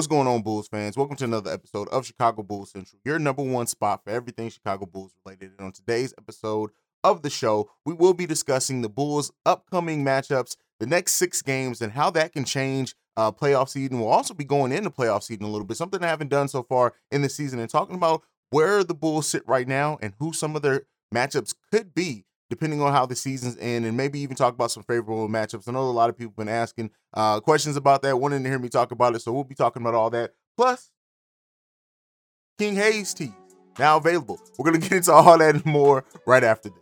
What's 0.00 0.08
going 0.08 0.26
on, 0.28 0.40
Bulls 0.40 0.66
fans? 0.66 0.96
Welcome 0.96 1.16
to 1.16 1.24
another 1.24 1.52
episode 1.52 1.86
of 1.90 2.06
Chicago 2.06 2.42
Bulls 2.42 2.70
Central, 2.70 2.98
your 3.04 3.18
number 3.18 3.42
one 3.42 3.66
spot 3.66 4.02
for 4.02 4.08
everything 4.08 4.48
Chicago 4.48 4.86
Bulls 4.86 5.12
related. 5.26 5.50
And 5.58 5.66
on 5.66 5.72
today's 5.72 6.14
episode 6.16 6.70
of 7.04 7.20
the 7.20 7.28
show, 7.28 7.70
we 7.84 7.92
will 7.92 8.14
be 8.14 8.24
discussing 8.24 8.80
the 8.80 8.88
Bulls' 8.88 9.30
upcoming 9.44 10.02
matchups, 10.02 10.56
the 10.78 10.86
next 10.86 11.16
six 11.16 11.42
games, 11.42 11.82
and 11.82 11.92
how 11.92 12.08
that 12.12 12.32
can 12.32 12.46
change 12.46 12.94
uh, 13.18 13.30
playoff 13.30 13.68
season. 13.68 14.00
We'll 14.00 14.08
also 14.08 14.32
be 14.32 14.42
going 14.42 14.72
into 14.72 14.88
playoff 14.88 15.22
season 15.22 15.44
a 15.44 15.50
little 15.50 15.66
bit, 15.66 15.76
something 15.76 16.02
I 16.02 16.08
haven't 16.08 16.28
done 16.28 16.48
so 16.48 16.62
far 16.62 16.94
in 17.10 17.20
the 17.20 17.28
season, 17.28 17.58
and 17.58 17.68
talking 17.68 17.96
about 17.96 18.22
where 18.48 18.82
the 18.82 18.94
Bulls 18.94 19.28
sit 19.28 19.46
right 19.46 19.68
now 19.68 19.98
and 20.00 20.14
who 20.18 20.32
some 20.32 20.56
of 20.56 20.62
their 20.62 20.84
matchups 21.14 21.54
could 21.70 21.94
be 21.94 22.24
depending 22.50 22.82
on 22.82 22.92
how 22.92 23.06
the 23.06 23.16
season's 23.16 23.56
end, 23.58 23.86
and 23.86 23.96
maybe 23.96 24.18
even 24.20 24.36
talk 24.36 24.52
about 24.52 24.70
some 24.70 24.82
favorable 24.82 25.28
matchups. 25.28 25.68
I 25.68 25.72
know 25.72 25.84
a 25.84 25.90
lot 25.90 26.10
of 26.10 26.18
people 26.18 26.32
have 26.32 26.46
been 26.46 26.54
asking 26.54 26.90
uh, 27.14 27.40
questions 27.40 27.76
about 27.76 28.02
that, 28.02 28.18
wanting 28.18 28.42
to 28.42 28.48
hear 28.48 28.58
me 28.58 28.68
talk 28.68 28.90
about 28.90 29.14
it. 29.14 29.22
So 29.22 29.32
we'll 29.32 29.44
be 29.44 29.54
talking 29.54 29.80
about 29.80 29.94
all 29.94 30.10
that. 30.10 30.32
Plus, 30.56 30.90
King 32.58 32.74
Hayes 32.74 33.14
tees 33.14 33.30
now 33.78 33.96
available. 33.96 34.38
We're 34.58 34.66
gonna 34.66 34.78
get 34.82 34.92
into 34.92 35.12
all 35.12 35.38
that 35.38 35.54
and 35.54 35.64
more 35.64 36.04
right 36.26 36.44
after 36.44 36.68
this. 36.68 36.76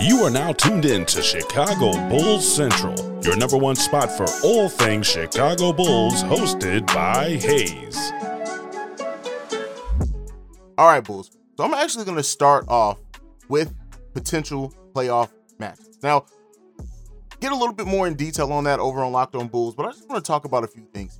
You 0.00 0.24
are 0.24 0.30
now 0.30 0.52
tuned 0.52 0.86
in 0.86 1.04
to 1.06 1.20
Chicago 1.20 1.92
Bulls 2.08 2.50
Central, 2.50 2.94
your 3.22 3.36
number 3.36 3.58
one 3.58 3.76
spot 3.76 4.10
for 4.10 4.24
all 4.42 4.68
things 4.68 5.06
Chicago 5.06 5.74
Bulls, 5.74 6.22
hosted 6.22 6.86
by 6.86 7.36
Hayes. 7.36 7.98
All 10.78 10.86
right, 10.86 11.04
Bulls. 11.04 11.36
So 11.60 11.66
I'm 11.66 11.74
actually 11.74 12.06
going 12.06 12.16
to 12.16 12.22
start 12.22 12.64
off 12.68 12.98
with 13.50 13.74
potential 14.14 14.72
playoff 14.94 15.28
matches. 15.58 15.98
Now, 16.02 16.24
get 17.38 17.52
a 17.52 17.54
little 17.54 17.74
bit 17.74 17.86
more 17.86 18.06
in 18.06 18.14
detail 18.14 18.50
on 18.50 18.64
that 18.64 18.80
over 18.80 19.04
on 19.04 19.12
Locked 19.12 19.34
On 19.34 19.46
Bulls, 19.46 19.74
but 19.74 19.84
I 19.84 19.90
just 19.90 20.08
want 20.08 20.24
to 20.24 20.26
talk 20.26 20.46
about 20.46 20.64
a 20.64 20.66
few 20.66 20.86
things. 20.94 21.18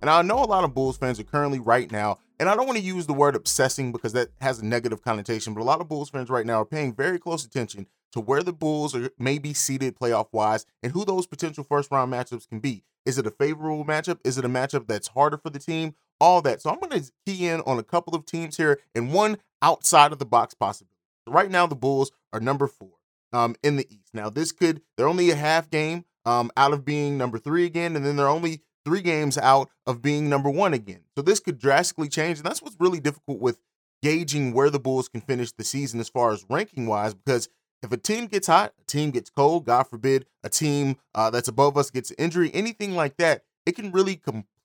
And 0.00 0.08
I 0.08 0.22
know 0.22 0.42
a 0.42 0.46
lot 0.46 0.64
of 0.64 0.72
Bulls 0.72 0.96
fans 0.96 1.20
are 1.20 1.24
currently 1.24 1.58
right 1.58 1.92
now, 1.92 2.20
and 2.40 2.48
I 2.48 2.56
don't 2.56 2.64
want 2.64 2.78
to 2.78 2.82
use 2.82 3.06
the 3.06 3.12
word 3.12 3.36
obsessing 3.36 3.92
because 3.92 4.14
that 4.14 4.30
has 4.40 4.60
a 4.60 4.64
negative 4.64 5.02
connotation, 5.02 5.52
but 5.52 5.60
a 5.60 5.64
lot 5.64 5.82
of 5.82 5.90
Bulls 5.90 6.08
fans 6.08 6.30
right 6.30 6.46
now 6.46 6.62
are 6.62 6.64
paying 6.64 6.94
very 6.94 7.18
close 7.18 7.44
attention 7.44 7.86
to 8.12 8.20
where 8.20 8.42
the 8.42 8.54
Bulls 8.54 8.96
are 8.96 9.10
maybe 9.18 9.52
seated 9.52 9.98
playoff 9.98 10.28
wise 10.32 10.64
and 10.82 10.92
who 10.92 11.04
those 11.04 11.26
potential 11.26 11.64
first 11.64 11.90
round 11.90 12.10
matchups 12.10 12.48
can 12.48 12.60
be. 12.60 12.82
Is 13.04 13.18
it 13.18 13.26
a 13.26 13.30
favorable 13.30 13.84
matchup? 13.84 14.20
Is 14.24 14.38
it 14.38 14.44
a 14.46 14.48
matchup 14.48 14.86
that's 14.86 15.08
harder 15.08 15.36
for 15.36 15.50
the 15.50 15.58
team? 15.58 15.96
All 16.22 16.40
that. 16.42 16.62
So 16.62 16.70
I'm 16.70 16.78
going 16.78 17.02
to 17.02 17.10
key 17.26 17.48
in 17.48 17.62
on 17.62 17.80
a 17.80 17.82
couple 17.82 18.14
of 18.14 18.24
teams 18.24 18.56
here 18.56 18.78
and 18.94 19.12
one 19.12 19.38
outside 19.60 20.12
of 20.12 20.20
the 20.20 20.24
box 20.24 20.54
possibility. 20.54 20.96
Right 21.26 21.50
now, 21.50 21.66
the 21.66 21.74
Bulls 21.74 22.12
are 22.32 22.38
number 22.38 22.68
four 22.68 22.92
um, 23.32 23.56
in 23.64 23.74
the 23.74 23.86
East. 23.92 24.10
Now, 24.14 24.30
this 24.30 24.52
could, 24.52 24.82
they're 24.96 25.08
only 25.08 25.30
a 25.30 25.36
half 25.36 25.68
game 25.68 26.04
um, 26.24 26.52
out 26.56 26.72
of 26.72 26.84
being 26.84 27.18
number 27.18 27.38
three 27.38 27.64
again, 27.64 27.96
and 27.96 28.06
then 28.06 28.14
they're 28.14 28.28
only 28.28 28.60
three 28.84 29.00
games 29.00 29.36
out 29.36 29.68
of 29.84 30.00
being 30.00 30.28
number 30.28 30.48
one 30.48 30.72
again. 30.72 31.00
So 31.16 31.22
this 31.22 31.40
could 31.40 31.58
drastically 31.58 32.08
change. 32.08 32.38
And 32.38 32.46
that's 32.46 32.62
what's 32.62 32.76
really 32.78 33.00
difficult 33.00 33.40
with 33.40 33.58
gauging 34.00 34.52
where 34.52 34.70
the 34.70 34.78
Bulls 34.78 35.08
can 35.08 35.22
finish 35.22 35.50
the 35.50 35.64
season 35.64 35.98
as 35.98 36.08
far 36.08 36.30
as 36.32 36.46
ranking 36.48 36.86
wise, 36.86 37.14
because 37.14 37.48
if 37.82 37.90
a 37.90 37.96
team 37.96 38.26
gets 38.26 38.46
hot, 38.46 38.74
a 38.80 38.84
team 38.84 39.10
gets 39.10 39.28
cold, 39.28 39.66
God 39.66 39.88
forbid, 39.88 40.26
a 40.44 40.48
team 40.48 40.98
uh, 41.16 41.30
that's 41.30 41.48
above 41.48 41.76
us 41.76 41.90
gets 41.90 42.12
injury, 42.12 42.48
anything 42.54 42.94
like 42.94 43.16
that, 43.16 43.42
it 43.66 43.74
can 43.74 43.90
really 43.90 44.16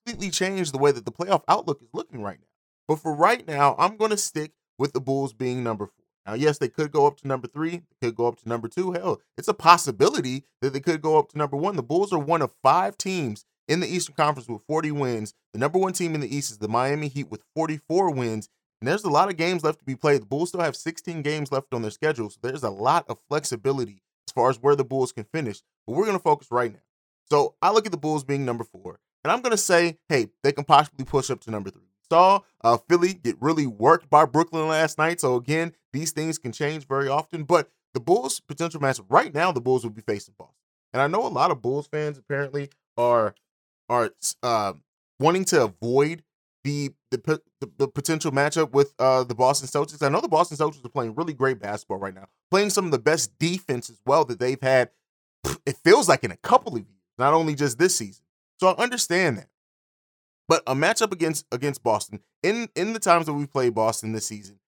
completely 0.08 0.32
change 0.32 0.72
the 0.72 0.78
way 0.78 0.92
that 0.92 1.04
the 1.04 1.12
playoff 1.12 1.44
outlook 1.50 1.82
is 1.82 1.90
looking 1.94 2.22
right 2.22 2.40
now. 2.40 2.48
But 2.88 3.00
for 3.00 3.14
right 3.14 3.46
now, 3.46 3.76
I'm 3.78 3.98
going 3.98 4.12
to 4.12 4.18
stick 4.18 4.54
with 4.80 4.94
the 4.94 5.02
Bulls 5.02 5.34
being 5.34 5.64
number 5.64 5.86
four. 5.86 6.06
Now, 6.26 6.34
yes, 6.34 6.58
they 6.58 6.70
could 6.70 6.92
go 6.94 7.08
up 7.08 7.18
to 7.18 7.28
number 7.28 7.48
three, 7.48 7.82
they 8.00 8.08
could 8.08 8.16
go 8.16 8.28
up 8.28 8.38
to 8.42 8.50
number 8.50 8.70
two. 8.70 8.94
Hell, 8.94 9.22
it's 9.38 9.48
a 9.50 9.54
possibility 9.54 10.46
that 10.62 10.72
they 10.72 10.80
could 10.80 11.02
go 11.02 11.20
up 11.20 11.30
to 11.30 11.38
number 11.38 11.58
one. 11.58 11.76
The 11.76 11.84
Bulls 11.84 12.14
are 12.14 12.20
one 12.20 12.42
of 12.42 12.54
five 12.64 12.98
teams 12.98 13.44
in 13.68 13.82
the 13.82 13.88
Eastern 13.88 14.16
Conference 14.16 14.48
with 14.48 14.62
40 14.68 14.92
wins. 14.92 15.34
The 15.52 15.60
number 15.60 15.78
one 15.78 15.94
team 15.94 16.16
in 16.16 16.22
the 16.22 16.34
East 16.34 16.52
is 16.52 16.60
the 16.60 16.70
Miami 16.70 17.10
Heat 17.10 17.30
with 17.30 17.44
44 17.54 18.12
wins. 18.12 18.48
And 18.80 18.88
there's 18.88 19.04
a 19.04 19.10
lot 19.10 19.30
of 19.30 19.38
games 19.38 19.64
left 19.64 19.80
to 19.80 19.86
be 19.86 19.96
played. 19.96 20.22
The 20.22 20.26
Bulls 20.26 20.50
still 20.50 20.62
have 20.62 20.76
16 20.76 21.22
games 21.22 21.52
left 21.52 21.74
on 21.74 21.82
their 21.82 21.92
schedule. 21.92 22.30
So 22.30 22.40
there's 22.42 22.64
a 22.64 22.70
lot 22.70 23.06
of 23.10 23.20
flexibility 23.28 24.04
as 24.28 24.34
far 24.34 24.50
as 24.50 24.62
where 24.62 24.76
the 24.76 24.86
Bulls 24.86 25.12
can 25.12 25.26
finish. 25.34 25.62
But 25.86 25.96
we're 25.96 26.06
going 26.06 26.18
to 26.18 26.24
focus 26.24 26.50
right 26.52 26.72
now. 26.72 26.80
So 27.30 27.56
I 27.62 27.72
look 27.72 27.86
at 27.86 27.92
the 27.92 27.98
Bulls 27.98 28.24
being 28.24 28.46
number 28.46 28.64
four. 28.64 29.00
And 29.28 29.34
I'm 29.34 29.42
going 29.42 29.52
to 29.52 29.58
say, 29.58 29.98
hey, 30.08 30.28
they 30.42 30.54
can 30.54 30.64
possibly 30.64 31.04
push 31.04 31.30
up 31.30 31.42
to 31.42 31.52
number 31.52 31.70
three 31.70 31.82
saw 32.10 32.40
uh, 32.64 32.78
Philly 32.90 33.14
get 33.14 33.36
really 33.42 33.68
worked 33.68 34.10
by 34.10 34.24
Brooklyn 34.24 34.70
last 34.70 34.98
night. 34.98 35.20
So 35.20 35.36
again, 35.36 35.74
these 35.92 36.14
things 36.14 36.38
can 36.38 36.54
change 36.54 36.88
very 36.88 37.10
often. 37.10 37.44
But 37.44 37.70
the 37.94 38.00
Bulls' 38.00 38.40
potential 38.40 38.80
matchup 38.80 39.06
right 39.10 39.34
now, 39.34 39.52
the 39.52 39.60
Bulls 39.60 39.84
will 39.84 39.92
be 39.92 40.02
facing 40.02 40.36
Boston, 40.38 40.56
and 40.94 41.02
I 41.02 41.08
know 41.08 41.26
a 41.26 41.28
lot 41.28 41.52
of 41.52 41.62
Bulls 41.62 41.88
fans 41.88 42.18
apparently 42.18 42.70
are 42.96 43.36
are 43.90 44.12
uh, 44.42 44.74
wanting 45.20 45.44
to 45.46 45.66
avoid 45.66 46.24
the, 46.64 46.92
the 47.12 47.42
the, 47.60 47.70
the 47.78 47.88
potential 47.90 48.32
matchup 48.32 48.72
with 48.72 48.94
uh, 48.98 49.26
the 49.26 49.36
Boston 49.36 49.68
Celtics. 49.68 50.02
I 50.02 50.10
know 50.10 50.22
the 50.22 50.30
Boston 50.30 50.58
Celtics 50.58 50.86
are 50.86 50.90
playing 50.90 51.16
really 51.16 51.34
great 51.34 51.60
basketball 51.60 51.98
right 51.98 52.16
now, 52.16 52.28
playing 52.50 52.70
some 52.70 52.86
of 52.86 52.92
the 52.92 53.00
best 53.00 53.38
defense 53.40 53.90
as 53.90 54.00
well 54.06 54.24
that 54.26 54.40
they've 54.40 54.62
had. 54.62 54.92
It 55.66 55.78
feels 55.84 56.08
like 56.08 56.24
in 56.24 56.32
a 56.32 56.38
couple 56.38 56.74
of 56.74 56.80
years, 56.80 57.02
not 57.18 57.34
only 57.34 57.56
just 57.56 57.78
this 57.80 57.98
season. 57.98 58.24
So 58.60 58.68
I 58.70 58.84
understand 58.84 59.38
that. 59.38 59.50
But 60.48 60.64
a 60.66 60.74
matchup 60.76 61.12
against 61.12 61.46
against 61.52 61.84
Boston 61.84 62.22
in 62.42 62.70
in 62.76 62.94
the 62.94 63.00
times 63.00 63.26
that 63.26 63.34
we 63.34 63.46
played 63.46 63.76
Boston 63.76 64.14
this 64.14 64.28
season, 64.28 64.60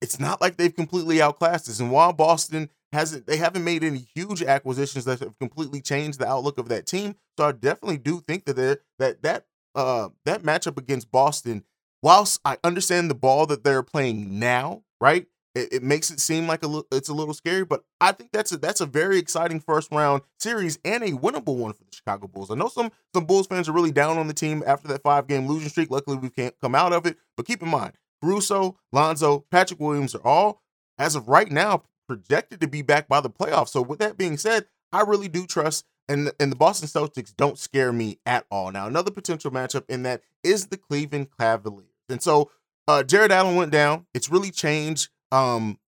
it's 0.00 0.20
not 0.20 0.40
like 0.40 0.56
they've 0.56 0.74
completely 0.74 1.22
outclassed 1.22 1.68
us. 1.68 1.80
And 1.80 1.90
while 1.90 2.12
Boston 2.12 2.68
hasn't, 2.92 3.26
they 3.26 3.36
haven't 3.36 3.64
made 3.64 3.84
any 3.84 4.06
huge 4.14 4.42
acquisitions 4.42 5.04
that 5.06 5.20
have 5.20 5.38
completely 5.38 5.80
changed 5.80 6.18
the 6.18 6.28
outlook 6.28 6.58
of 6.58 6.68
that 6.68 6.86
team. 6.86 7.16
So 7.38 7.46
I 7.48 7.52
definitely 7.52 7.98
do 7.98 8.20
think 8.20 8.44
that 8.46 8.80
that 8.98 9.22
that 9.22 9.46
uh 9.74 10.10
that 10.26 10.42
matchup 10.42 10.78
against 10.78 11.10
Boston, 11.10 11.64
whilst 12.02 12.40
I 12.44 12.58
understand 12.62 13.10
the 13.10 13.14
ball 13.14 13.46
that 13.46 13.64
they're 13.64 13.82
playing 13.82 14.38
now, 14.38 14.82
right? 15.00 15.26
It, 15.54 15.72
it 15.72 15.82
makes 15.82 16.10
it 16.10 16.20
seem 16.20 16.46
like 16.46 16.64
a 16.64 16.82
it's 16.92 17.08
a 17.08 17.14
little 17.14 17.34
scary, 17.34 17.64
but 17.64 17.82
I 18.00 18.12
think 18.12 18.30
that's 18.32 18.52
a 18.52 18.58
that's 18.58 18.80
a 18.80 18.86
very 18.86 19.18
exciting 19.18 19.60
first 19.60 19.90
round 19.90 20.22
series 20.38 20.78
and 20.84 21.02
a 21.02 21.12
winnable 21.12 21.56
one 21.56 21.72
for 21.72 21.84
the 21.84 21.94
Chicago 21.94 22.28
Bulls. 22.28 22.50
I 22.50 22.54
know 22.54 22.68
some 22.68 22.92
some 23.14 23.24
Bulls 23.24 23.46
fans 23.46 23.68
are 23.68 23.72
really 23.72 23.92
down 23.92 24.18
on 24.18 24.28
the 24.28 24.34
team 24.34 24.62
after 24.66 24.88
that 24.88 25.02
five 25.02 25.26
game 25.26 25.46
losing 25.46 25.68
streak. 25.68 25.90
Luckily, 25.90 26.16
we 26.16 26.30
can't 26.30 26.54
come 26.60 26.74
out 26.74 26.92
of 26.92 27.06
it. 27.06 27.16
But 27.36 27.46
keep 27.46 27.62
in 27.62 27.68
mind, 27.68 27.94
Caruso, 28.22 28.76
Lonzo, 28.92 29.46
Patrick 29.50 29.80
Williams 29.80 30.14
are 30.14 30.26
all, 30.26 30.62
as 30.98 31.14
of 31.14 31.28
right 31.28 31.50
now, 31.50 31.82
projected 32.06 32.60
to 32.60 32.68
be 32.68 32.82
back 32.82 33.08
by 33.08 33.20
the 33.20 33.30
playoffs. 33.30 33.68
So 33.68 33.82
with 33.82 33.98
that 34.00 34.16
being 34.16 34.36
said, 34.36 34.66
I 34.92 35.02
really 35.02 35.28
do 35.28 35.46
trust 35.46 35.84
and 36.08 36.32
and 36.40 36.50
the 36.50 36.56
Boston 36.56 36.88
Celtics 36.88 37.34
don't 37.36 37.58
scare 37.58 37.92
me 37.92 38.18
at 38.26 38.46
all. 38.50 38.72
Now, 38.72 38.86
another 38.86 39.10
potential 39.10 39.50
matchup 39.50 39.84
in 39.88 40.02
that 40.04 40.22
is 40.42 40.66
the 40.66 40.76
Cleveland 40.76 41.28
Cavaliers. 41.38 41.86
And 42.08 42.22
so 42.22 42.50
uh, 42.86 43.02
Jarrett 43.02 43.30
Allen 43.30 43.56
went 43.56 43.70
down. 43.70 44.06
It's 44.14 44.30
really 44.30 44.50
changed 44.50 45.10
um, 45.32 45.78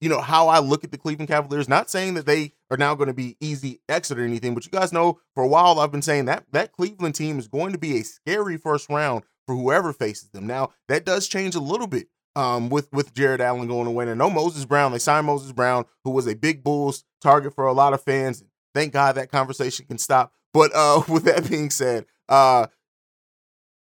you 0.00 0.08
know, 0.08 0.20
how 0.20 0.48
I 0.48 0.58
look 0.58 0.84
at 0.84 0.90
the 0.90 0.98
Cleveland 0.98 1.28
Cavaliers. 1.28 1.68
Not 1.68 1.90
saying 1.90 2.14
that 2.14 2.26
they 2.26 2.52
are 2.70 2.76
now 2.76 2.94
going 2.94 3.08
to 3.08 3.14
be 3.14 3.36
easy 3.40 3.80
exit 3.88 4.18
or 4.18 4.24
anything, 4.24 4.54
but 4.54 4.64
you 4.64 4.70
guys 4.70 4.92
know 4.92 5.18
for 5.34 5.42
a 5.42 5.48
while 5.48 5.78
I've 5.80 5.92
been 5.92 6.02
saying 6.02 6.26
that 6.26 6.44
that 6.52 6.72
Cleveland 6.72 7.14
team 7.14 7.38
is 7.38 7.48
going 7.48 7.72
to 7.72 7.78
be 7.78 7.98
a 7.98 8.04
scary 8.04 8.56
first 8.56 8.90
round 8.90 9.24
for 9.46 9.54
whoever 9.54 9.92
faces 9.92 10.30
them. 10.30 10.46
Now 10.46 10.72
that 10.88 11.04
does 11.04 11.26
change 11.28 11.54
a 11.54 11.60
little 11.60 11.86
bit 11.86 12.08
um, 12.36 12.68
with 12.68 12.92
with 12.92 13.14
Jarrett 13.14 13.40
Allen 13.40 13.68
going 13.68 13.86
away. 13.86 14.08
And 14.08 14.18
no 14.18 14.30
Moses 14.30 14.64
Brown. 14.64 14.92
They 14.92 14.98
signed 14.98 15.26
Moses 15.26 15.52
Brown, 15.52 15.84
who 16.04 16.10
was 16.10 16.26
a 16.26 16.34
big 16.34 16.62
Bulls 16.62 17.04
target 17.20 17.54
for 17.54 17.66
a 17.66 17.72
lot 17.72 17.94
of 17.94 18.02
fans. 18.02 18.42
Thank 18.74 18.92
God 18.92 19.14
that 19.14 19.30
conversation 19.30 19.86
can 19.86 19.98
stop. 19.98 20.32
But 20.52 20.72
uh, 20.74 21.02
with 21.08 21.24
that 21.24 21.48
being 21.48 21.70
said, 21.70 22.06
uh, 22.28 22.66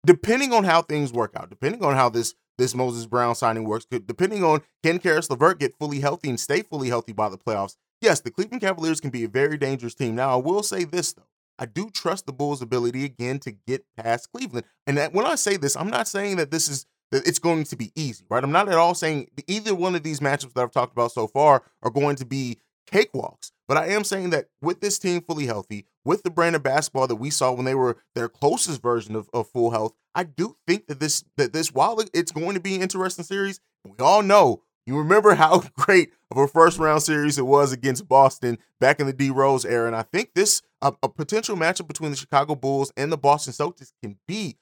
depending 0.05 0.53
on 0.53 0.63
how 0.63 0.81
things 0.81 1.11
work 1.11 1.33
out, 1.35 1.49
depending 1.49 1.83
on 1.83 1.95
how 1.95 2.09
this 2.09 2.35
this 2.57 2.75
Moses 2.75 3.05
Brown 3.05 3.35
signing 3.35 3.63
works. 3.63 3.85
Depending 3.85 4.43
on 4.43 4.61
can 4.83 4.99
Caris 4.99 5.29
LeVert 5.29 5.59
get 5.59 5.77
fully 5.77 5.99
healthy 5.99 6.29
and 6.29 6.39
stay 6.39 6.61
fully 6.61 6.89
healthy 6.89 7.13
by 7.13 7.29
the 7.29 7.37
playoffs, 7.37 7.75
yes, 8.01 8.19
the 8.19 8.31
Cleveland 8.31 8.61
Cavaliers 8.61 8.99
can 8.99 9.09
be 9.09 9.23
a 9.23 9.29
very 9.29 9.57
dangerous 9.57 9.95
team. 9.95 10.15
Now, 10.15 10.31
I 10.31 10.35
will 10.35 10.63
say 10.63 10.83
this 10.83 11.13
though. 11.13 11.27
I 11.59 11.65
do 11.65 11.89
trust 11.89 12.25
the 12.27 12.33
Bulls' 12.33 12.61
ability 12.61 13.03
again 13.03 13.39
to 13.39 13.51
get 13.51 13.85
past 13.97 14.31
Cleveland. 14.31 14.65
And 14.85 14.97
that, 14.97 15.13
when 15.13 15.25
I 15.25 15.35
say 15.35 15.57
this, 15.57 15.75
I'm 15.75 15.89
not 15.89 16.07
saying 16.07 16.37
that 16.37 16.51
this 16.51 16.67
is 16.67 16.85
that 17.11 17.27
it's 17.27 17.39
going 17.39 17.63
to 17.63 17.75
be 17.75 17.91
easy, 17.95 18.25
right? 18.29 18.43
I'm 18.43 18.51
not 18.51 18.67
at 18.67 18.75
all 18.75 18.93
saying 18.93 19.29
either 19.47 19.73
one 19.73 19.95
of 19.95 20.03
these 20.03 20.19
matchups 20.19 20.53
that 20.53 20.61
I've 20.61 20.71
talked 20.71 20.91
about 20.91 21.11
so 21.11 21.25
far 21.25 21.63
are 21.81 21.89
going 21.89 22.17
to 22.17 22.25
be 22.25 22.57
cakewalks. 22.91 23.51
But 23.67 23.77
I 23.77 23.87
am 23.87 24.03
saying 24.03 24.31
that 24.31 24.47
with 24.61 24.81
this 24.81 24.99
team 24.99 25.21
fully 25.21 25.45
healthy, 25.45 25.85
with 26.07 26.23
the 26.23 26.31
brand 26.31 26.55
of 26.55 26.63
basketball 26.63 27.05
that 27.05 27.17
we 27.17 27.29
saw 27.29 27.51
when 27.51 27.65
they 27.65 27.75
were 27.75 27.97
their 28.15 28.29
closest 28.29 28.81
version 28.81 29.13
of, 29.13 29.29
of 29.33 29.49
full 29.49 29.71
health, 29.71 29.93
I 30.15 30.23
do 30.23 30.55
think 30.65 30.87
that 30.87 31.01
this 31.01 31.25
that 31.35 31.51
this 31.51 31.73
while 31.73 32.01
it's 32.13 32.31
going 32.31 32.53
to 32.53 32.61
be 32.61 32.75
an 32.75 32.81
interesting 32.81 33.25
series, 33.25 33.59
we 33.85 33.97
all 33.99 34.23
know 34.23 34.63
you 34.85 34.97
remember 34.97 35.35
how 35.35 35.63
great 35.75 36.13
of 36.31 36.37
a 36.37 36.47
first 36.47 36.79
round 36.79 37.03
series 37.03 37.37
it 37.37 37.45
was 37.45 37.73
against 37.73 38.07
Boston 38.07 38.57
back 38.79 39.01
in 39.01 39.05
the 39.05 39.13
D 39.13 39.29
Rose 39.29 39.65
era, 39.65 39.85
and 39.85 39.95
I 39.95 40.03
think 40.03 40.33
this 40.33 40.61
a, 40.81 40.93
a 41.03 41.09
potential 41.09 41.57
matchup 41.57 41.87
between 41.87 42.11
the 42.11 42.17
Chicago 42.17 42.55
Bulls 42.55 42.91
and 42.95 43.11
the 43.11 43.17
Boston 43.17 43.53
Celtics 43.53 43.91
can 44.01 44.17
be 44.27 44.57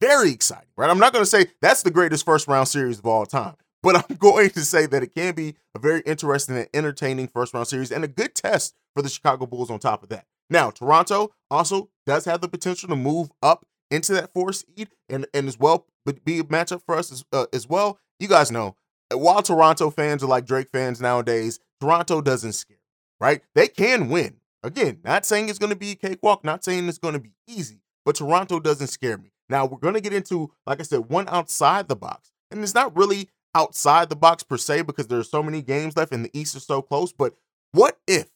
very 0.00 0.32
exciting, 0.32 0.68
right? 0.76 0.90
I'm 0.90 0.98
not 0.98 1.12
going 1.12 1.22
to 1.22 1.30
say 1.30 1.46
that's 1.60 1.84
the 1.84 1.92
greatest 1.92 2.24
first 2.24 2.48
round 2.48 2.66
series 2.66 2.98
of 2.98 3.06
all 3.06 3.24
time, 3.24 3.54
but 3.84 3.96
I'm 4.10 4.16
going 4.16 4.50
to 4.50 4.64
say 4.64 4.86
that 4.86 5.04
it 5.04 5.14
can 5.14 5.34
be 5.34 5.54
a 5.76 5.78
very 5.78 6.00
interesting 6.00 6.56
and 6.56 6.68
entertaining 6.74 7.28
first 7.28 7.54
round 7.54 7.68
series 7.68 7.92
and 7.92 8.02
a 8.02 8.08
good 8.08 8.34
test 8.34 8.74
for 8.96 9.02
the 9.02 9.08
Chicago 9.08 9.46
Bulls 9.46 9.70
on 9.70 9.78
top 9.78 10.02
of 10.02 10.08
that. 10.08 10.26
Now, 10.52 10.70
Toronto 10.70 11.32
also 11.50 11.88
does 12.04 12.26
have 12.26 12.42
the 12.42 12.48
potential 12.48 12.88
to 12.90 12.96
move 12.96 13.30
up 13.42 13.64
into 13.90 14.12
that 14.12 14.34
four 14.34 14.52
seed 14.52 14.90
and, 15.08 15.26
and 15.32 15.48
as 15.48 15.58
well 15.58 15.86
be 16.24 16.40
a 16.40 16.44
matchup 16.44 16.82
for 16.84 16.94
us 16.94 17.10
as, 17.10 17.24
uh, 17.32 17.46
as 17.54 17.66
well. 17.66 17.98
You 18.20 18.28
guys 18.28 18.50
know, 18.50 18.76
while 19.10 19.42
Toronto 19.42 19.88
fans 19.88 20.22
are 20.22 20.26
like 20.26 20.44
Drake 20.44 20.68
fans 20.70 21.00
nowadays, 21.00 21.58
Toronto 21.80 22.20
doesn't 22.20 22.52
scare, 22.52 22.76
right? 23.18 23.40
They 23.54 23.66
can 23.66 24.10
win. 24.10 24.36
Again, 24.62 24.98
not 25.02 25.24
saying 25.24 25.48
it's 25.48 25.58
going 25.58 25.72
to 25.72 25.76
be 25.76 25.92
a 25.92 25.94
cakewalk, 25.94 26.44
not 26.44 26.62
saying 26.62 26.86
it's 26.86 26.98
going 26.98 27.14
to 27.14 27.20
be 27.20 27.32
easy, 27.48 27.80
but 28.04 28.16
Toronto 28.16 28.60
doesn't 28.60 28.88
scare 28.88 29.16
me. 29.16 29.32
Now, 29.48 29.64
we're 29.64 29.78
going 29.78 29.94
to 29.94 30.00
get 30.00 30.12
into, 30.12 30.52
like 30.66 30.80
I 30.80 30.82
said, 30.82 31.08
one 31.08 31.28
outside 31.28 31.88
the 31.88 31.96
box. 31.96 32.30
And 32.50 32.62
it's 32.62 32.74
not 32.74 32.94
really 32.94 33.30
outside 33.54 34.10
the 34.10 34.16
box 34.16 34.42
per 34.42 34.58
se 34.58 34.82
because 34.82 35.06
there's 35.06 35.30
so 35.30 35.42
many 35.42 35.62
games 35.62 35.96
left 35.96 36.12
and 36.12 36.24
the 36.24 36.30
East 36.38 36.54
is 36.56 36.64
so 36.64 36.82
close. 36.82 37.12
But 37.12 37.34
what 37.72 37.98
if, 38.06 38.28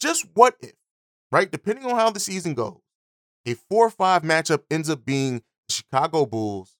just 0.00 0.26
what 0.34 0.56
if, 0.60 0.72
right? 1.30 1.50
Depending 1.50 1.84
on 1.86 1.96
how 1.96 2.10
the 2.10 2.20
season 2.20 2.54
goes, 2.54 2.80
a 3.46 3.54
4 3.54 3.90
5 3.90 4.22
matchup 4.22 4.62
ends 4.70 4.90
up 4.90 5.04
being 5.04 5.42
the 5.68 5.74
Chicago 5.74 6.26
Bulls 6.26 6.76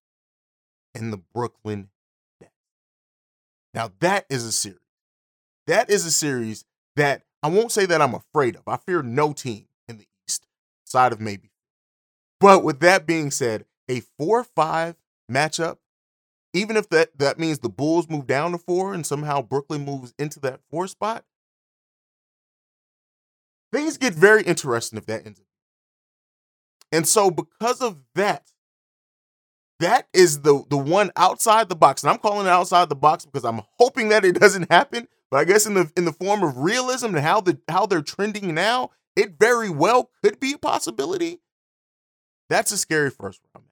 and 0.94 1.12
the 1.12 1.20
Brooklyn 1.34 1.88
Nets. 2.40 2.52
Now, 3.74 3.90
that 4.00 4.26
is 4.28 4.44
a 4.44 4.52
series. 4.52 4.78
That 5.66 5.88
is 5.88 6.04
a 6.04 6.10
series 6.10 6.64
that 6.96 7.22
I 7.42 7.48
won't 7.48 7.72
say 7.72 7.86
that 7.86 8.02
I'm 8.02 8.14
afraid 8.14 8.56
of. 8.56 8.62
I 8.66 8.76
fear 8.76 9.02
no 9.02 9.32
team 9.32 9.66
in 9.88 9.98
the 9.98 10.06
East, 10.28 10.46
side 10.84 11.12
of 11.12 11.20
maybe. 11.20 11.50
But 12.38 12.64
with 12.64 12.80
that 12.80 13.06
being 13.06 13.30
said, 13.30 13.64
a 13.88 14.00
4 14.18 14.44
5 14.44 14.96
matchup, 15.30 15.78
even 16.52 16.76
if 16.76 16.88
that, 16.90 17.16
that 17.18 17.38
means 17.38 17.60
the 17.60 17.68
Bulls 17.68 18.08
move 18.08 18.26
down 18.26 18.52
to 18.52 18.58
four 18.58 18.92
and 18.92 19.06
somehow 19.06 19.40
Brooklyn 19.40 19.84
moves 19.84 20.12
into 20.18 20.40
that 20.40 20.60
four 20.70 20.88
spot, 20.88 21.24
things 23.72 23.98
get 23.98 24.14
very 24.14 24.42
interesting 24.42 24.98
if 24.98 25.06
that 25.06 25.26
ends 25.26 25.40
up. 25.40 25.46
And 26.92 27.06
so, 27.06 27.30
because 27.30 27.80
of 27.80 27.98
that, 28.14 28.50
that 29.78 30.08
is 30.12 30.42
the 30.42 30.64
the 30.68 30.76
one 30.76 31.10
outside 31.16 31.68
the 31.68 31.76
box, 31.76 32.02
and 32.02 32.10
I'm 32.10 32.18
calling 32.18 32.46
it 32.46 32.50
outside 32.50 32.88
the 32.88 32.96
box 32.96 33.24
because 33.24 33.44
I'm 33.44 33.62
hoping 33.78 34.08
that 34.10 34.24
it 34.24 34.32
doesn't 34.40 34.70
happen. 34.70 35.08
But 35.30 35.38
I 35.38 35.44
guess 35.44 35.66
in 35.66 35.74
the 35.74 35.90
in 35.96 36.04
the 36.04 36.12
form 36.12 36.42
of 36.42 36.58
realism 36.58 37.06
and 37.06 37.20
how 37.20 37.40
the 37.40 37.58
how 37.68 37.86
they're 37.86 38.02
trending 38.02 38.54
now, 38.54 38.90
it 39.16 39.38
very 39.38 39.70
well 39.70 40.10
could 40.22 40.40
be 40.40 40.54
a 40.54 40.58
possibility. 40.58 41.40
That's 42.48 42.72
a 42.72 42.76
scary 42.78 43.10
first 43.10 43.40
round. 43.54 43.68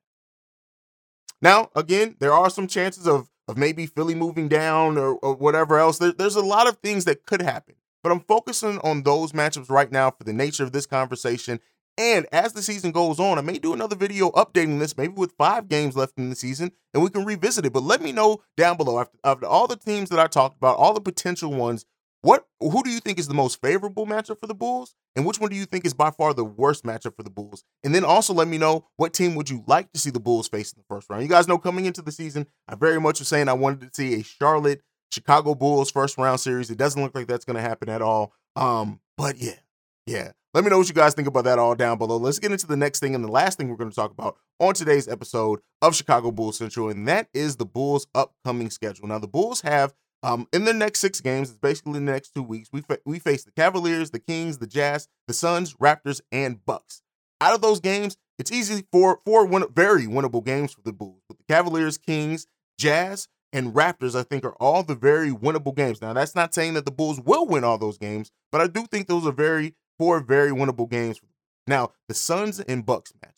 Now, 1.42 1.70
again, 1.74 2.16
there 2.20 2.32
are 2.32 2.50
some 2.50 2.68
chances 2.68 3.06
of 3.06 3.28
of 3.48 3.56
maybe 3.56 3.86
Philly 3.86 4.14
moving 4.14 4.48
down 4.48 4.98
or, 4.98 5.14
or 5.16 5.34
whatever 5.34 5.78
else. 5.78 5.98
There, 5.98 6.12
there's 6.12 6.36
a 6.36 6.44
lot 6.44 6.68
of 6.68 6.76
things 6.78 7.06
that 7.06 7.24
could 7.26 7.42
happen, 7.42 7.74
but 8.02 8.12
I'm 8.12 8.20
focusing 8.20 8.78
on 8.80 9.02
those 9.02 9.32
matchups 9.32 9.70
right 9.70 9.90
now 9.90 10.10
for 10.10 10.24
the 10.24 10.32
nature 10.32 10.64
of 10.64 10.72
this 10.72 10.86
conversation. 10.86 11.60
And 11.96 12.26
as 12.30 12.52
the 12.52 12.62
season 12.62 12.92
goes 12.92 13.18
on, 13.18 13.38
I 13.38 13.40
may 13.40 13.58
do 13.58 13.74
another 13.74 13.96
video 13.96 14.30
updating 14.30 14.78
this, 14.78 14.96
maybe 14.96 15.14
with 15.14 15.34
five 15.36 15.68
games 15.68 15.96
left 15.96 16.16
in 16.16 16.30
the 16.30 16.36
season, 16.36 16.70
and 16.94 17.02
we 17.02 17.10
can 17.10 17.24
revisit 17.24 17.66
it. 17.66 17.72
But 17.72 17.82
let 17.82 18.00
me 18.00 18.12
know 18.12 18.42
down 18.56 18.76
below 18.76 19.00
after, 19.00 19.18
after 19.24 19.46
all 19.46 19.66
the 19.66 19.76
teams 19.76 20.08
that 20.10 20.20
I 20.20 20.28
talked 20.28 20.56
about, 20.56 20.76
all 20.76 20.94
the 20.94 21.00
potential 21.00 21.52
ones, 21.52 21.84
what 22.22 22.46
who 22.60 22.82
do 22.82 22.90
you 22.90 23.00
think 23.00 23.18
is 23.18 23.28
the 23.28 23.34
most 23.34 23.60
favorable 23.60 24.06
matchup 24.06 24.40
for 24.40 24.46
the 24.46 24.54
Bulls? 24.54 24.94
And 25.14 25.24
which 25.26 25.40
one 25.40 25.50
do 25.50 25.56
you 25.56 25.64
think 25.64 25.84
is 25.84 25.94
by 25.94 26.10
far 26.10 26.34
the 26.34 26.44
worst 26.44 26.84
matchup 26.84 27.16
for 27.16 27.22
the 27.22 27.30
Bulls? 27.30 27.64
And 27.82 27.94
then 27.94 28.04
also 28.04 28.32
let 28.32 28.48
me 28.48 28.58
know 28.58 28.86
what 28.96 29.12
team 29.12 29.34
would 29.34 29.50
you 29.50 29.64
like 29.66 29.92
to 29.92 30.00
see 30.00 30.10
the 30.10 30.20
Bulls 30.20 30.48
face 30.48 30.72
in 30.72 30.78
the 30.78 30.84
first 30.94 31.10
round. 31.10 31.22
You 31.22 31.28
guys 31.28 31.48
know 31.48 31.58
coming 31.58 31.86
into 31.86 32.02
the 32.02 32.12
season, 32.12 32.46
I 32.68 32.74
very 32.74 33.00
much 33.00 33.18
was 33.18 33.28
saying 33.28 33.48
I 33.48 33.54
wanted 33.54 33.80
to 33.80 33.90
see 33.92 34.14
a 34.14 34.22
Charlotte 34.22 34.82
Chicago 35.12 35.55
Bulls 35.55 35.90
first 35.90 36.19
round 36.19 36.40
series. 36.40 36.70
It 36.70 36.78
doesn't 36.78 37.02
look 37.02 37.14
like 37.14 37.26
that's 37.26 37.44
going 37.44 37.56
to 37.56 37.62
happen 37.62 37.88
at 37.88 38.02
all. 38.02 38.32
Um, 38.56 39.00
but 39.16 39.37
yeah, 39.38 39.58
yeah. 40.06 40.32
Let 40.55 40.64
me 40.64 40.70
know 40.70 40.78
what 40.78 40.88
you 40.88 40.94
guys 40.94 41.14
think 41.14 41.28
about 41.28 41.44
that 41.44 41.58
all 41.58 41.75
down 41.75 41.99
below. 41.99 42.16
Let's 42.16 42.38
get 42.38 42.52
into 42.52 42.66
the 42.66 42.76
next 42.76 43.00
thing 43.00 43.14
and 43.14 43.22
the 43.22 43.31
last 43.31 43.58
thing 43.58 43.69
we're 43.69 43.76
going 43.76 43.90
to 43.90 43.96
talk 43.96 44.10
about 44.10 44.37
on 44.58 44.75
today's 44.75 45.06
episode 45.06 45.60
of 45.82 45.94
Chicago 45.94 46.32
Bulls 46.32 46.58
Central, 46.58 46.88
and 46.88 47.06
that 47.06 47.28
is 47.34 47.56
the 47.56 47.66
Bulls' 47.66 48.06
upcoming 48.14 48.70
schedule. 48.70 49.06
Now, 49.06 49.19
the 49.19 49.28
Bulls 49.28 49.60
have 49.60 49.94
um, 50.22 50.49
in 50.52 50.64
the 50.64 50.72
next 50.72 51.00
six 51.00 51.20
games, 51.20 51.50
it's 51.50 51.58
basically 51.58 51.94
the 51.94 52.00
next 52.00 52.34
two 52.34 52.43
weeks. 52.43 52.70
We 52.72 52.81
fa- 52.81 52.99
we 53.05 53.19
face 53.19 53.44
the 53.44 53.52
Cavaliers, 53.52 54.10
the 54.10 54.19
Kings, 54.19 54.58
the 54.58 54.66
Jazz, 54.66 55.08
the 55.28 55.34
Suns, 55.34 55.75
Raptors, 55.75 56.20
and 56.32 56.64
Bucks. 56.64 57.02
Out 57.40 57.55
of 57.55 57.60
those 57.60 57.78
games, 57.78 58.16
it's 58.38 58.50
easy 58.50 58.84
for 58.90 59.20
four 59.25 59.46
win- 59.46 59.69
very 59.72 60.06
winnable 60.06 60.44
games 60.44 60.72
for 60.72 60.81
the 60.82 60.93
Bulls. 60.93 61.22
With 61.28 61.38
the 61.38 61.44
Cavaliers, 61.44 61.99
Kings, 61.99 62.46
Jazz, 62.78 63.28
and 63.52 63.74
Raptors, 63.74 64.18
I 64.18 64.22
think 64.22 64.44
are 64.44 64.54
all 64.60 64.82
the 64.82 64.94
very 64.94 65.30
winnable 65.30 65.74
games. 65.74 66.02
Now, 66.02 66.12
that's 66.12 66.34
not 66.34 66.54
saying 66.54 66.74
that 66.74 66.84
the 66.84 66.90
Bulls 66.90 67.20
will 67.20 67.46
win 67.46 67.64
all 67.64 67.78
those 67.78 67.98
games, 67.98 68.30
but 68.52 68.60
I 68.60 68.66
do 68.66 68.86
think 68.86 69.06
those 69.06 69.26
are 69.26 69.32
very 69.32 69.74
four 69.98 70.20
very 70.20 70.50
winnable 70.50 70.88
games. 70.88 71.20
Now, 71.66 71.92
the 72.08 72.14
Suns 72.14 72.60
and 72.60 72.84
Bucks 72.84 73.12
match. 73.22 73.34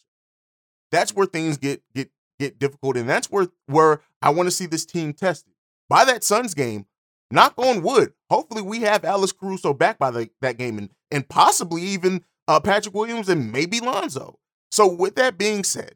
That's 0.92 1.14
where 1.14 1.26
things 1.26 1.56
get 1.56 1.82
get 1.94 2.10
get 2.38 2.58
difficult, 2.58 2.96
and 2.96 3.08
that's 3.08 3.30
where 3.30 3.48
where 3.66 4.00
I 4.22 4.30
want 4.30 4.46
to 4.48 4.50
see 4.50 4.66
this 4.66 4.84
team 4.84 5.12
tested 5.12 5.52
by 5.88 6.04
that 6.04 6.24
Suns 6.24 6.54
game, 6.54 6.86
knock 7.30 7.54
on 7.56 7.82
wood. 7.82 8.12
Hopefully, 8.30 8.62
we 8.62 8.80
have 8.80 9.04
Alex 9.04 9.32
Caruso 9.32 9.74
back 9.74 9.98
by 9.98 10.10
the, 10.10 10.30
that 10.40 10.58
game 10.58 10.78
and, 10.78 10.90
and 11.10 11.28
possibly 11.28 11.82
even 11.82 12.24
uh, 12.48 12.60
Patrick 12.60 12.94
Williams 12.94 13.28
and 13.28 13.52
maybe 13.52 13.80
Lonzo. 13.80 14.38
So, 14.70 14.86
with 14.86 15.16
that 15.16 15.38
being 15.38 15.64
said, 15.64 15.94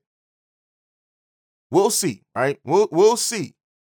we'll 1.70 1.90
see, 1.90 2.22
right? 2.34 2.58
We'll 2.64 2.88
we'll 2.90 3.16
see. 3.16 3.54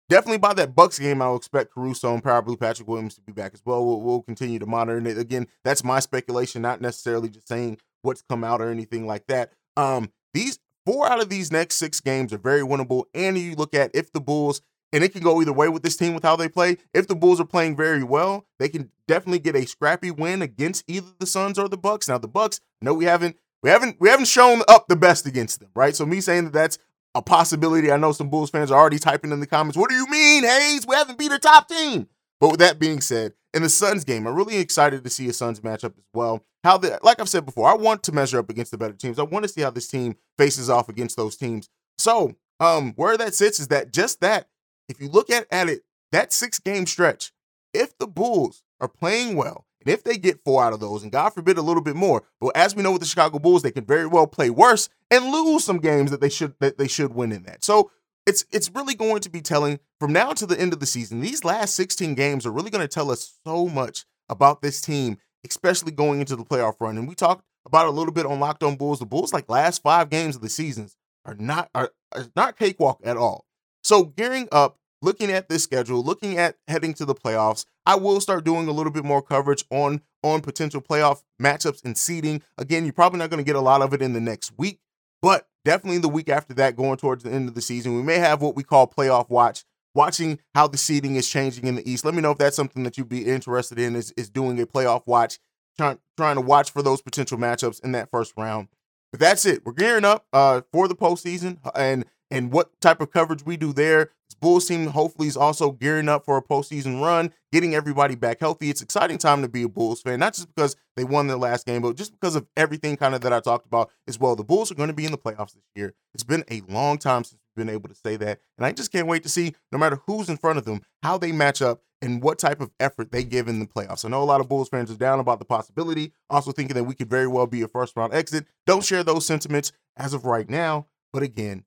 Definitely 0.08 0.38
by 0.38 0.54
that 0.54 0.76
Bucks 0.76 1.00
game, 1.00 1.22
I'll 1.22 1.36
expect 1.36 1.74
Caruso 1.74 2.14
and 2.14 2.22
probably 2.22 2.56
Patrick 2.56 2.88
Williams 2.88 3.16
to 3.16 3.22
be 3.22 3.34
back 3.34 3.54
as 3.54 3.62
well. 3.66 3.86
We'll, 3.86 4.02
we'll 4.02 4.22
continue 4.22 4.60
to 4.60 4.66
monitor 4.66 5.06
it. 5.08 5.18
Again, 5.18 5.48
that's 5.64 5.84
my 5.84 6.00
speculation, 6.00 6.62
not 6.62 6.80
necessarily 6.80 7.30
just 7.30 7.48
saying 7.48 7.80
what's 8.04 8.22
come 8.22 8.44
out 8.44 8.62
or 8.62 8.70
anything 8.70 9.08
like 9.08 9.26
that. 9.28 9.52
Um, 9.76 10.12
these 10.34 10.60
four 10.86 11.10
out 11.10 11.22
of 11.22 11.30
these 11.30 11.52
next 11.52 11.76
six 11.76 12.00
games 12.00 12.32
are 12.34 12.38
very 12.38 12.62
winnable. 12.62 13.06
And 13.16 13.38
you 13.38 13.56
look 13.56 13.74
at 13.74 13.92
if 13.96 14.12
the 14.12 14.22
Bulls 14.22 14.62
and 14.94 15.04
it 15.04 15.12
can 15.12 15.22
go 15.22 15.42
either 15.42 15.52
way 15.52 15.68
with 15.68 15.84
this 15.84 15.98
team 15.98 16.14
with 16.14 16.24
how 16.24 16.36
they 16.36 16.48
play. 16.48 16.78
If 16.94 17.08
the 17.08 17.16
Bulls 17.16 17.42
are 17.42 17.46
playing 17.46 17.76
very 17.76 18.04
well, 18.04 18.46
they 18.60 18.70
can 18.70 18.92
definitely 19.08 19.40
get 19.40 19.56
a 19.56 19.66
scrappy 19.66 20.10
win 20.10 20.42
against 20.42 20.86
either 20.88 21.08
the 21.20 21.26
Suns 21.26 21.60
or 21.60 21.68
the 21.68 21.78
Bucks. 21.78 22.08
Now 22.08 22.18
the 22.18 22.28
Bucks, 22.30 22.62
no, 22.82 22.94
we 22.94 23.06
haven't 23.06 23.36
we 23.62 23.70
haven't 23.70 23.98
we 24.00 24.10
haven't 24.10 24.28
shown 24.28 24.62
up 24.68 24.88
the 24.88 24.96
best 24.96 25.26
against 25.26 25.60
them, 25.60 25.70
right? 25.76 25.96
So 25.96 26.06
me 26.06 26.22
saying 26.22 26.46
that 26.46 26.54
that's 26.54 26.78
a 27.16 27.22
possibility. 27.22 27.92
I 27.92 27.98
know 27.98 28.12
some 28.12 28.30
Bulls 28.30 28.50
fans 28.52 28.70
are 28.70 28.80
already 28.80 29.00
typing 29.00 29.32
in 29.32 29.40
the 29.40 29.48
comments. 29.48 29.78
What 29.78 29.90
do 29.90 29.96
you 29.96 30.08
mean, 30.08 30.44
Hayes? 30.44 30.86
We 30.86 30.96
haven't 30.96 31.18
beat 31.18 31.32
a 31.32 31.40
top 31.40 31.68
team. 31.70 32.08
But 32.40 32.52
with 32.52 32.60
that 32.60 32.78
being 32.78 33.02
said, 33.02 33.34
in 33.54 33.64
the 33.64 33.70
Suns 33.70 34.04
game, 34.04 34.28
I'm 34.28 34.36
really 34.36 34.58
excited 34.58 35.04
to 35.04 35.10
see 35.10 35.28
a 35.30 35.34
Suns 35.34 35.62
matchup 35.62 35.98
as 35.98 36.04
well. 36.14 36.46
How 36.64 36.78
the 36.78 37.00
like 37.02 37.20
I've 37.20 37.30
said 37.30 37.46
before, 37.46 37.70
I 37.70 37.74
want 37.76 38.04
to 38.04 38.12
measure 38.12 38.38
up 38.38 38.50
against 38.50 38.72
the 38.72 38.78
better 38.78 38.94
teams. 38.94 39.18
I 39.18 39.24
want 39.24 39.44
to 39.44 39.50
see 39.50 39.62
how 39.62 39.70
this 39.70 39.88
team 39.88 40.18
faces 40.38 40.70
off 40.70 40.90
against 40.90 41.16
those 41.16 41.38
teams. 41.38 41.70
So, 41.98 42.36
um, 42.60 42.94
where 42.98 43.18
that 43.18 43.34
sits 43.34 43.60
is 43.60 43.70
that 43.70 43.94
just 43.94 44.20
that 44.20 44.50
if 44.90 45.00
you 45.00 45.08
look 45.08 45.30
at, 45.30 45.48
at 45.52 45.70
it, 45.70 45.84
that 46.12 46.34
six 46.34 46.60
game 46.60 46.86
stretch, 46.86 47.32
if 47.74 47.98
the 47.98 48.08
Bulls 48.08 48.64
are 48.82 48.88
playing 48.88 49.38
well, 49.38 49.66
and 49.86 49.94
if 49.94 50.04
they 50.04 50.18
get 50.18 50.44
four 50.44 50.64
out 50.64 50.74
of 50.74 50.80
those, 50.80 51.04
and 51.04 51.12
God 51.12 51.30
forbid 51.30 51.58
a 51.58 51.62
little 51.62 51.84
bit 51.84 51.96
more, 51.96 52.24
but 52.42 52.56
as 52.56 52.76
we 52.76 52.84
know 52.84 52.92
with 52.92 53.02
the 53.02 53.08
Chicago 53.08 53.40
Bulls, 53.40 53.62
they 53.62 53.72
can 53.72 53.86
very 53.86 54.08
well 54.08 54.28
play 54.28 54.50
worse 54.50 54.90
and 55.12 55.32
lose 55.32 55.64
some 55.64 55.78
games 55.78 56.12
that 56.12 56.22
they 56.22 56.30
should 56.30 56.56
that 56.60 56.78
they 56.78 56.88
should 56.88 57.14
win 57.14 57.32
in 57.32 57.44
that. 57.44 57.64
So 57.64 57.92
it's 58.26 58.46
it's 58.52 58.72
really 58.74 58.96
going 58.96 59.22
to 59.22 59.30
be 59.30 59.42
telling 59.42 59.80
from 60.00 60.12
now 60.12 60.34
to 60.34 60.46
the 60.46 60.60
end 60.60 60.74
of 60.74 60.80
the 60.80 60.86
season. 60.86 61.22
These 61.22 61.44
last 61.44 61.76
16 61.76 62.16
games 62.16 62.46
are 62.46 62.52
really 62.52 62.72
going 62.72 62.82
to 62.82 62.88
tell 62.88 63.12
us 63.12 63.38
so 63.46 63.68
much 63.68 64.06
about 64.30 64.62
this 64.62 64.82
team, 64.82 65.18
especially 65.48 65.92
going 65.92 66.20
into 66.20 66.36
the 66.36 66.44
playoff 66.44 66.76
run. 66.80 66.98
And 66.98 67.08
we 67.08 67.16
talked 67.16 67.46
about 67.66 67.88
a 67.88 67.92
little 67.92 68.14
bit 68.14 68.26
on 68.26 68.40
Locked 68.40 68.64
On 68.64 68.76
Bulls. 68.76 69.00
The 69.00 69.06
Bulls, 69.06 69.34
like 69.34 69.50
last 69.50 69.84
five 69.84 70.10
games 70.10 70.36
of 70.36 70.42
the 70.42 70.50
seasons, 70.50 70.98
are 71.26 71.36
not 71.36 71.70
are, 71.76 71.92
are 72.14 72.26
not 72.36 72.58
cakewalk 72.58 73.02
at 73.04 73.18
all. 73.18 73.46
So 73.84 74.06
gearing 74.06 74.48
up, 74.52 74.80
looking 75.06 75.32
at 75.32 75.48
this 75.48 75.64
schedule, 75.64 76.04
looking 76.04 76.38
at 76.38 76.58
heading 76.68 76.94
to 76.96 77.06
the 77.06 77.16
playoffs, 77.16 77.66
I 77.86 77.96
will 77.96 78.20
start 78.20 78.44
doing 78.44 78.68
a 78.68 78.72
little 78.72 78.92
bit 78.92 79.06
more 79.06 79.22
coverage 79.22 79.64
on 79.70 80.02
on 80.24 80.42
potential 80.42 80.82
playoff 80.82 81.22
matchups 81.40 81.86
and 81.86 81.96
seeding. 81.96 82.42
Again, 82.58 82.84
you're 82.84 82.94
probably 82.94 83.20
not 83.20 83.30
going 83.30 83.44
to 83.44 83.48
get 83.48 83.56
a 83.56 83.62
lot 83.62 83.84
of 83.84 83.94
it 83.94 84.02
in 84.02 84.14
the 84.14 84.20
next 84.20 84.58
week, 84.58 84.80
but 85.22 85.48
definitely 85.64 86.00
the 86.00 86.10
week 86.10 86.30
after 86.30 86.56
that, 86.56 86.76
going 86.76 86.98
towards 86.98 87.24
the 87.24 87.32
end 87.32 87.48
of 87.48 87.54
the 87.54 87.62
season, 87.62 87.96
we 87.96 88.02
may 88.02 88.18
have 88.18 88.42
what 88.42 88.56
we 88.56 88.64
call 88.64 88.88
playoff 88.88 89.30
watch, 89.30 89.64
watching 89.94 90.40
how 90.56 90.68
the 90.68 90.78
seeding 90.78 91.16
is 91.16 91.30
changing 91.30 91.68
in 91.68 91.76
the 91.76 91.90
East. 91.90 92.04
Let 92.04 92.16
me 92.16 92.22
know 92.22 92.32
if 92.32 92.40
that's 92.40 92.56
something 92.56 92.84
that 92.84 92.98
you'd 92.98 93.08
be 93.08 93.26
interested 93.26 93.80
in. 93.80 93.96
Is 93.96 94.12
is 94.18 94.30
doing 94.30 94.60
a 94.60 94.66
playoff 94.66 95.04
watch, 95.06 95.38
trying 95.78 96.00
trying 96.18 96.36
to 96.36 96.42
watch 96.42 96.72
for 96.72 96.82
those 96.82 97.04
potential 97.04 97.38
matchups 97.38 97.84
in 97.84 97.92
that 97.92 98.10
first 98.10 98.34
round. 98.36 98.70
But 99.12 99.20
that's 99.20 99.46
it. 99.46 99.64
We're 99.64 99.74
gearing 99.74 100.04
up 100.04 100.26
uh, 100.34 100.62
for 100.72 100.88
the 100.88 100.96
postseason, 100.96 101.60
and 101.76 102.06
and 102.32 102.52
what 102.52 102.80
type 102.82 103.02
of 103.02 103.12
coverage 103.12 103.46
we 103.46 103.58
do 103.58 103.74
there. 103.74 104.12
This 104.28 104.36
Bulls 104.40 104.68
team 104.68 104.88
hopefully 104.88 105.28
is 105.28 105.38
also 105.38 105.72
gearing 105.72 106.10
up 106.10 106.26
for 106.26 106.38
a 106.38 106.42
postseason 106.42 107.02
run, 107.02 107.32
getting 107.52 107.76
everybody 107.76 108.16
back 108.16 108.40
healthy. 108.40 108.70
It's 108.70 108.82
exciting 108.82 109.18
time 109.18 109.42
to 109.42 109.48
be 109.48 109.64
a 109.64 109.70
Bulls 109.70 110.02
fan, 110.02 110.20
not 110.20 110.34
just 110.34 110.48
because 110.54 110.76
they 110.96 111.04
won 111.04 111.28
their 111.28 111.38
last 111.38 111.66
game, 111.66 111.82
but 111.82 111.96
just 111.96 112.12
because 112.12 112.36
of 112.36 112.48
everything 112.58 112.98
kind 112.98 113.14
of 113.14 113.22
that 113.22 113.34
I 113.34 113.40
talked 113.40 113.68
about 113.68 113.92
as 114.08 114.20
well. 114.20 114.36
The 114.36 114.44
Bulls 114.44 114.72
are 114.72 114.76
going 114.76 114.90
to 114.90 114.96
be 114.96 115.06
in 115.06 115.12
the 115.12 115.18
playoffs 115.18 115.54
this 115.54 115.64
year. 115.76 115.94
It's 116.14 116.24
been 116.24 116.44
a 116.50 116.62
long 116.68 116.98
time 116.98 117.24
since 117.24 117.40
we've 117.56 117.66
been 117.66 117.74
able 117.74 117.90
to 117.90 117.96
say 117.96 118.16
that. 118.18 118.40
And 118.58 118.66
I 118.66 118.72
just 118.72 118.92
can't 118.92 119.08
wait 119.08 119.24
to 119.24 119.30
see, 119.30 119.54
no 119.72 119.78
matter 119.78 120.00
who's 120.08 120.30
in 120.30 120.38
front 120.38 120.58
of 120.58 120.66
them, 120.66 120.82
how 121.04 121.18
they 121.18 121.32
match 121.32 121.62
up 121.62 121.82
and 122.02 122.22
what 122.22 122.40
type 122.40 122.62
of 122.62 122.72
effort 122.80 123.12
they 123.12 123.24
give 123.24 123.48
in 123.48 123.60
the 123.60 123.66
playoffs. 123.66 124.06
I 124.06 124.10
know 124.10 124.22
a 124.22 124.26
lot 124.26 124.42
of 124.42 124.50
Bulls 124.50 124.70
fans 124.70 124.92
are 124.92 124.96
down 124.96 125.20
about 125.20 125.40
the 125.40 125.46
possibility, 125.46 126.12
also 126.30 126.52
thinking 126.52 126.76
that 126.76 126.84
we 126.84 126.96
could 126.96 127.10
very 127.10 127.28
well 127.28 127.48
be 127.48 127.62
a 127.62 127.68
first 127.68 127.96
round 127.96 128.14
exit. 128.14 128.46
Don't 128.66 128.84
share 128.84 129.04
those 129.04 129.26
sentiments 129.26 129.72
as 129.98 130.14
of 130.14 130.26
right 130.26 130.50
now. 130.50 130.88
But 131.14 131.24
again, 131.24 131.64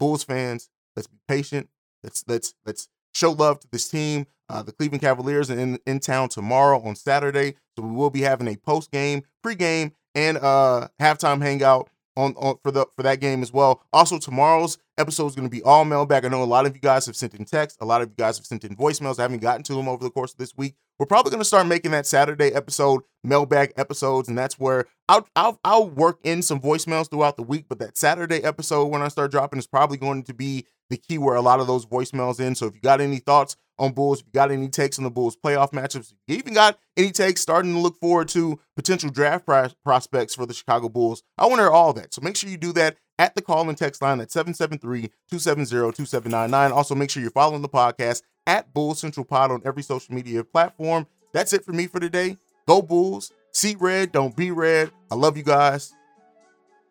Bulls 0.00 0.24
fans, 0.24 0.68
let's 0.96 1.06
be 1.06 1.18
patient. 1.28 1.68
Let's 2.02 2.24
let's 2.26 2.54
let's 2.66 2.88
show 3.14 3.30
love 3.32 3.60
to 3.60 3.68
this 3.70 3.88
team. 3.88 4.26
Uh, 4.48 4.62
the 4.64 4.72
Cleveland 4.72 5.02
Cavaliers 5.02 5.48
are 5.50 5.58
in, 5.58 5.78
in 5.86 6.00
town 6.00 6.28
tomorrow 6.28 6.82
on 6.82 6.96
Saturday. 6.96 7.54
So 7.76 7.84
we 7.84 7.92
will 7.92 8.10
be 8.10 8.22
having 8.22 8.48
a 8.48 8.56
post 8.56 8.90
game, 8.90 9.22
pre 9.42 9.54
game, 9.54 9.92
and 10.16 10.38
uh 10.38 10.88
halftime 11.00 11.40
hangout 11.40 11.88
on, 12.16 12.34
on 12.36 12.56
for 12.62 12.70
the 12.70 12.86
for 12.94 13.02
that 13.02 13.20
game 13.20 13.42
as 13.42 13.52
well. 13.52 13.82
Also, 13.92 14.18
tomorrow's 14.18 14.78
episode 14.98 15.26
is 15.26 15.34
going 15.34 15.48
to 15.48 15.50
be 15.50 15.62
all 15.62 15.84
mailbag. 15.84 16.24
I 16.24 16.28
know 16.28 16.42
a 16.42 16.44
lot 16.44 16.66
of 16.66 16.74
you 16.74 16.80
guys 16.80 17.06
have 17.06 17.16
sent 17.16 17.34
in 17.34 17.44
text, 17.44 17.78
a 17.80 17.84
lot 17.84 18.02
of 18.02 18.08
you 18.08 18.14
guys 18.16 18.36
have 18.38 18.46
sent 18.46 18.64
in 18.64 18.76
voicemails. 18.76 19.18
I 19.18 19.22
haven't 19.22 19.40
gotten 19.40 19.62
to 19.64 19.74
them 19.74 19.88
over 19.88 20.02
the 20.04 20.10
course 20.10 20.32
of 20.32 20.38
this 20.38 20.56
week. 20.56 20.74
We're 20.98 21.06
probably 21.06 21.30
going 21.30 21.40
to 21.40 21.46
start 21.46 21.66
making 21.66 21.92
that 21.92 22.06
Saturday 22.06 22.52
episode 22.52 23.02
mailbag 23.24 23.72
episodes, 23.76 24.28
and 24.28 24.36
that's 24.36 24.58
where 24.58 24.84
I'll, 25.08 25.26
I'll 25.34 25.58
I'll 25.64 25.88
work 25.88 26.18
in 26.24 26.42
some 26.42 26.60
voicemails 26.60 27.08
throughout 27.08 27.36
the 27.36 27.42
week. 27.42 27.66
But 27.68 27.78
that 27.78 27.96
Saturday 27.96 28.44
episode 28.44 28.86
when 28.86 29.02
I 29.02 29.08
start 29.08 29.30
dropping 29.30 29.58
is 29.58 29.66
probably 29.66 29.96
going 29.96 30.24
to 30.24 30.34
be 30.34 30.66
the 30.90 30.98
key 30.98 31.16
where 31.16 31.36
a 31.36 31.40
lot 31.40 31.60
of 31.60 31.66
those 31.66 31.86
voicemails 31.86 32.40
in. 32.40 32.54
So 32.54 32.66
if 32.66 32.74
you 32.74 32.80
got 32.80 33.00
any 33.00 33.18
thoughts 33.18 33.56
on 33.78 33.92
Bulls, 33.92 34.20
if 34.20 34.26
you 34.26 34.32
got 34.32 34.50
any 34.50 34.68
takes 34.68 34.98
on 34.98 35.04
the 35.04 35.10
Bulls 35.10 35.36
playoff 35.36 35.72
matchups, 35.72 36.12
if 36.12 36.18
you 36.28 36.36
even 36.36 36.52
got 36.52 36.78
any 36.96 37.10
takes 37.10 37.40
starting 37.40 37.72
to 37.72 37.78
look 37.78 37.96
forward 37.96 38.28
to 38.28 38.60
potential 38.76 39.08
draft 39.08 39.46
prospects 39.84 40.34
for 40.34 40.44
the 40.44 40.52
Chicago 40.52 40.90
Bulls, 40.90 41.22
I 41.38 41.46
want 41.46 41.60
to 41.60 41.62
hear 41.62 41.70
all 41.70 41.94
that. 41.94 42.12
So 42.12 42.20
make 42.20 42.36
sure 42.36 42.50
you 42.50 42.58
do 42.58 42.74
that 42.74 42.98
at 43.18 43.34
the 43.34 43.42
call 43.42 43.68
and 43.68 43.78
text 43.78 44.02
line 44.02 44.20
at 44.20 44.28
773-270-2799. 44.28 46.72
Also 46.72 46.94
make 46.94 47.10
sure 47.10 47.22
you're 47.22 47.30
following 47.30 47.62
the 47.62 47.68
podcast 47.68 48.22
at 48.46 48.74
Bulls 48.74 48.98
Central 48.98 49.24
Pod 49.24 49.50
on 49.50 49.62
every 49.64 49.82
social 49.82 50.14
media 50.14 50.44
platform. 50.44 51.06
That's 51.32 51.52
it 51.52 51.64
for 51.64 51.72
me 51.72 51.86
for 51.86 52.00
today. 52.00 52.36
Go 52.66 52.82
Bulls. 52.82 53.32
See 53.52 53.76
red, 53.78 54.12
don't 54.12 54.36
be 54.36 54.50
red. 54.50 54.90
I 55.10 55.14
love 55.16 55.36
you 55.36 55.42
guys. 55.42 55.92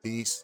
Peace. 0.04 0.44